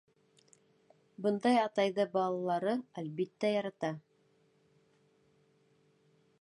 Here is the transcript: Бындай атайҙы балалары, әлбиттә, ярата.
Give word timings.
Бындай 1.25 1.59
атайҙы 1.65 2.05
балалары, 2.15 2.73
әлбиттә, 3.03 3.53
ярата. 3.59 3.95